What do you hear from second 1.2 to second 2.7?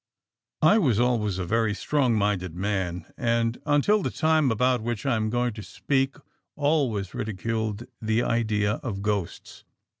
a very strong minded